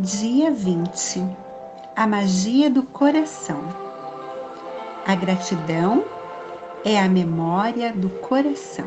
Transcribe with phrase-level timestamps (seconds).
[0.00, 1.36] Dia 20
[1.96, 3.60] A magia do coração.
[5.04, 6.04] A gratidão
[6.84, 8.86] é a memória do coração.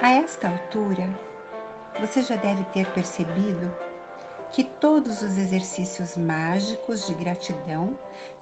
[0.00, 1.14] A esta altura,
[2.00, 3.87] você já deve ter percebido
[4.50, 7.98] que todos os exercícios mágicos de gratidão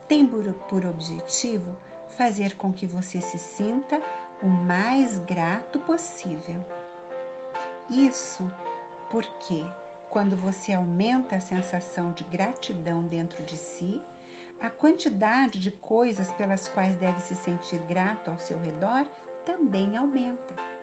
[0.09, 1.77] têm por objetivo
[2.17, 4.01] fazer com que você se sinta
[4.43, 6.65] o mais grato possível.
[7.91, 8.51] Isso
[9.11, 9.65] porque,
[10.11, 14.03] quando você aumenta a sensação de gratidão dentro de si,
[14.61, 19.07] a quantidade de coisas pelas quais deve se sentir grato ao seu redor
[19.45, 20.76] também aumenta.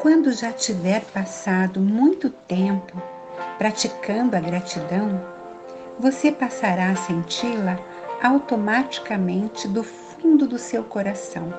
[0.00, 2.96] Quando já tiver passado muito tempo
[3.58, 5.20] praticando a gratidão,
[5.98, 7.78] você passará a senti-la
[8.22, 11.52] automaticamente do fundo do seu coração.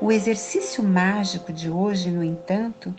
[0.00, 2.94] O exercício mágico de hoje, no entanto,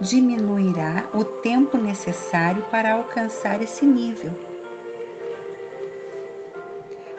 [0.00, 4.32] diminuirá o tempo necessário para alcançar esse nível.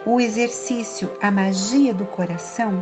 [0.05, 2.81] O exercício A Magia do Coração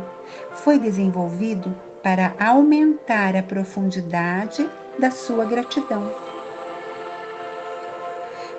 [0.54, 6.12] foi desenvolvido para aumentar a profundidade da sua gratidão.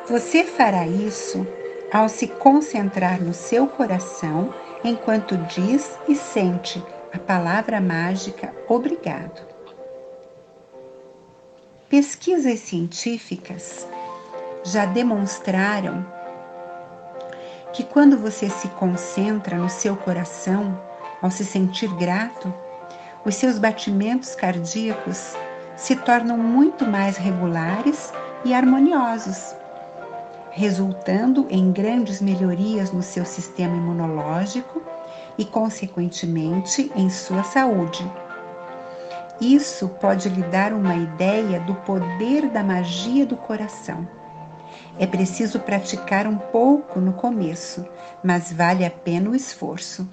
[0.07, 1.45] Você fará isso
[1.91, 9.41] ao se concentrar no seu coração enquanto diz e sente a palavra mágica obrigado.
[11.89, 13.87] Pesquisas científicas
[14.63, 16.05] já demonstraram
[17.71, 20.79] que quando você se concentra no seu coração,
[21.21, 22.53] ao se sentir grato,
[23.25, 25.33] os seus batimentos cardíacos
[25.75, 28.11] se tornam muito mais regulares
[28.45, 29.55] e harmoniosos,
[30.51, 34.81] resultando em grandes melhorias no seu sistema imunológico
[35.37, 38.09] e, consequentemente, em sua saúde.
[39.41, 44.07] Isso pode lhe dar uma ideia do poder da magia do coração.
[44.99, 47.85] É preciso praticar um pouco no começo,
[48.23, 50.07] mas vale a pena o esforço.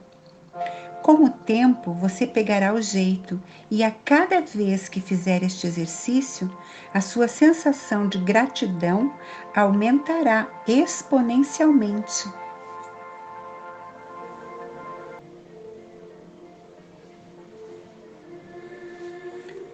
[1.02, 6.54] Com o tempo, você pegará o jeito e a cada vez que fizer este exercício,
[6.92, 9.14] a sua sensação de gratidão
[9.56, 12.28] aumentará exponencialmente.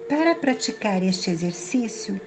[0.08, 2.20] Para praticar este exercício,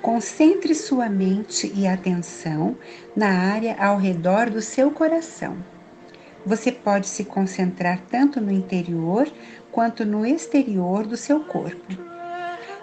[0.00, 2.74] concentre sua mente e atenção
[3.14, 5.75] na área ao redor do seu coração
[6.46, 9.28] você pode se concentrar tanto no interior
[9.72, 11.92] quanto no exterior do seu corpo.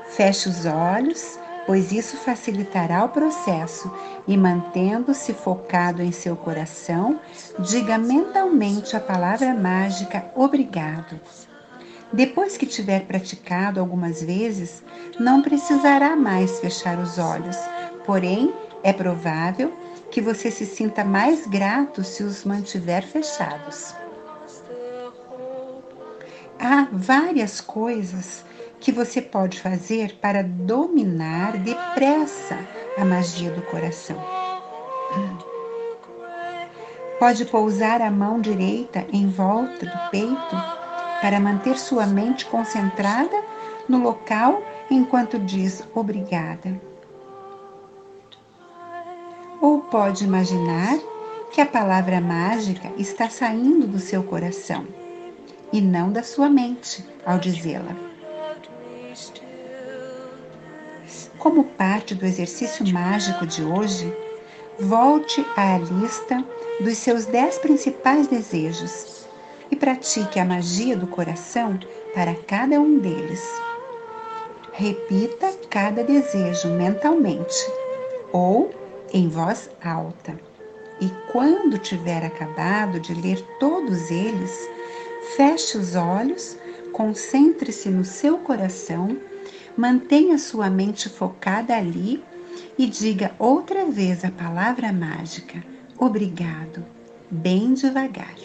[0.09, 3.91] Feche os olhos, pois isso facilitará o processo
[4.28, 7.19] e, mantendo-se focado em seu coração,
[7.59, 11.19] diga mentalmente a palavra mágica obrigado.
[12.12, 14.84] Depois que tiver praticado algumas vezes,
[15.19, 17.57] não precisará mais fechar os olhos,
[18.06, 18.53] porém,
[18.84, 19.73] é provável
[20.13, 23.96] que você se sinta mais grato se os mantiver fechados.
[26.59, 28.46] Há várias coisas
[28.79, 32.59] que você pode fazer para dominar depressa
[32.96, 34.23] a magia do coração.
[37.18, 40.56] Pode pousar a mão direita em volta do peito
[41.22, 43.44] para manter sua mente concentrada
[43.90, 46.92] no local enquanto diz obrigada
[49.93, 50.97] pode imaginar
[51.51, 54.87] que a palavra mágica está saindo do seu coração
[55.71, 57.95] e não da sua mente ao dizê-la.
[61.37, 64.11] Como parte do exercício mágico de hoje,
[64.79, 66.43] volte à lista
[66.79, 69.27] dos seus dez principais desejos
[69.69, 71.79] e pratique a magia do coração
[72.16, 73.43] para cada um deles.
[74.72, 77.72] Repita cada desejo mentalmente
[78.31, 78.81] ou
[79.13, 80.37] em voz alta.
[80.99, 84.69] E quando tiver acabado de ler todos eles,
[85.37, 86.57] feche os olhos,
[86.91, 89.17] concentre-se no seu coração,
[89.77, 92.23] mantenha sua mente focada ali
[92.77, 95.63] e diga outra vez a palavra mágica:
[95.97, 96.85] obrigado,
[97.29, 98.35] bem devagar.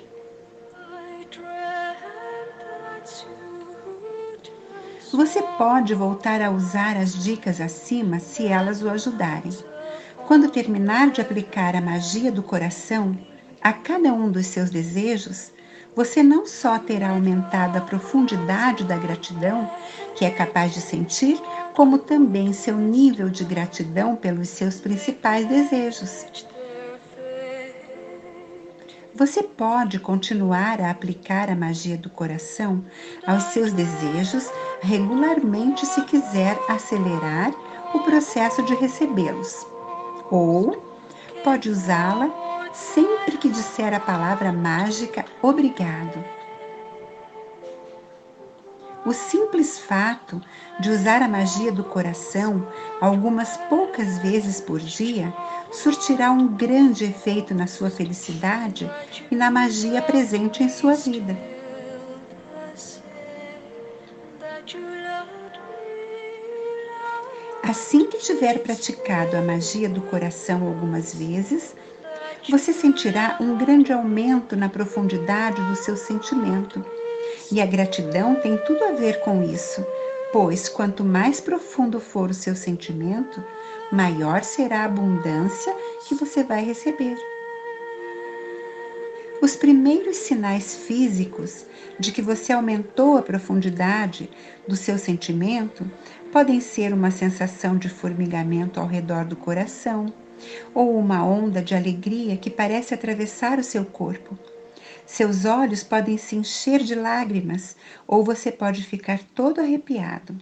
[5.11, 9.53] Você pode voltar a usar as dicas acima se elas o ajudarem.
[10.29, 13.17] Quando terminar de aplicar a magia do coração
[13.63, 15.51] a cada um dos seus desejos,
[15.97, 19.71] você não só terá aumentado a profundidade da gratidão
[20.15, 21.41] que é capaz de sentir,
[21.75, 26.27] como também seu nível de gratidão pelos seus principais desejos.
[29.15, 32.85] Você pode continuar a aplicar a magia do coração
[33.27, 34.47] aos seus desejos
[34.83, 37.51] regularmente se quiser acelerar
[37.95, 39.78] o processo de recebê-los.
[40.31, 40.83] Ou
[41.43, 42.31] pode usá-la
[42.73, 46.23] sempre que disser a palavra mágica obrigado.
[49.07, 50.41] O simples fato
[50.81, 52.69] de usar a magia do coração
[53.01, 55.33] algumas poucas vezes por dia
[55.73, 58.91] surtirá um grande efeito na sua felicidade
[59.31, 61.58] e na magia presente em sua vida.
[67.69, 71.77] Assim que tiver praticado a magia do coração algumas vezes,
[72.49, 76.83] você sentirá um grande aumento na profundidade do seu sentimento.
[77.53, 79.85] E a gratidão tem tudo a ver com isso,
[80.33, 83.45] pois quanto mais profundo for o seu sentimento,
[83.93, 85.77] maior será a abundância
[86.09, 87.19] que você vai receber.
[89.43, 91.65] Os primeiros sinais físicos
[91.99, 94.29] de que você aumentou a profundidade
[94.67, 95.89] do seu sentimento
[96.33, 100.13] podem ser uma sensação de formigamento ao redor do coração
[100.75, 104.39] ou uma onda de alegria que parece atravessar o seu corpo.
[105.07, 107.77] Seus olhos podem se encher de lágrimas
[108.07, 110.37] ou você pode ficar todo arrepiado.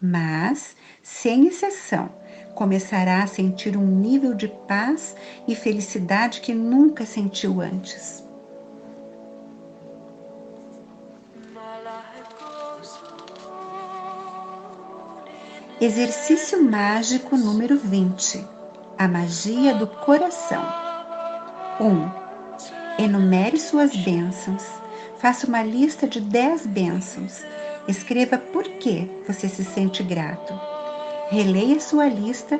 [0.00, 2.10] Mas, sem exceção,
[2.54, 5.16] começará a sentir um nível de paz
[5.48, 8.23] e felicidade que nunca sentiu antes.
[15.84, 18.42] Exercício mágico número 20.
[18.96, 20.64] A magia do coração.
[21.78, 21.84] 1.
[21.84, 22.10] Um,
[22.98, 24.64] enumere suas bênçãos.
[25.18, 27.44] Faça uma lista de 10 bênçãos.
[27.86, 30.58] Escreva por que você se sente grato.
[31.28, 32.58] Releia sua lista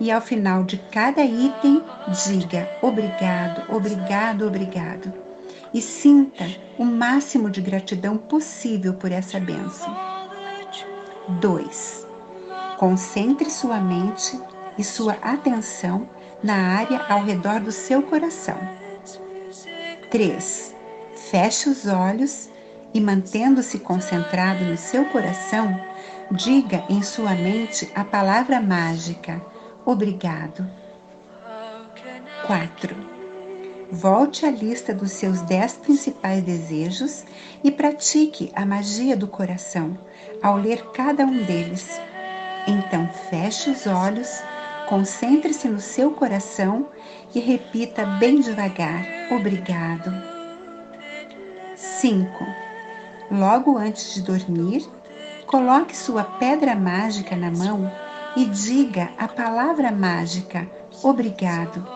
[0.00, 1.84] e ao final de cada item
[2.26, 5.12] diga obrigado, obrigado, obrigado.
[5.74, 6.46] E sinta
[6.78, 9.94] o máximo de gratidão possível por essa bênção.
[11.38, 12.11] 2
[12.82, 14.36] Concentre sua mente
[14.76, 16.08] e sua atenção
[16.42, 18.58] na área ao redor do seu coração.
[20.10, 20.74] 3.
[21.14, 22.50] Feche os olhos
[22.92, 25.80] e, mantendo-se concentrado no seu coração,
[26.32, 29.40] diga em sua mente a palavra mágica:
[29.86, 30.68] Obrigado.
[32.48, 32.96] 4.
[33.92, 37.22] Volte à lista dos seus dez principais desejos
[37.62, 39.96] e pratique a magia do coração
[40.42, 42.00] ao ler cada um deles
[42.66, 44.42] então feche os olhos,
[44.88, 46.88] concentre-se no seu coração
[47.34, 50.12] e repita bem devagar: Obrigado.
[51.76, 52.46] 5.
[53.30, 54.88] Logo antes de dormir,
[55.46, 57.90] coloque sua pedra mágica na mão
[58.36, 60.68] e diga a palavra mágica:
[61.02, 61.86] Obrigado,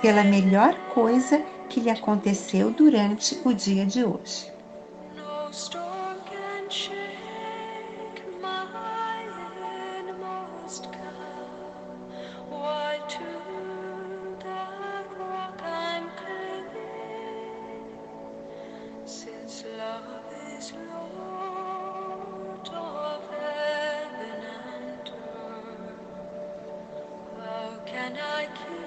[0.00, 4.52] pela melhor coisa que lhe aconteceu durante o dia de hoje.
[27.86, 28.85] Can I keep?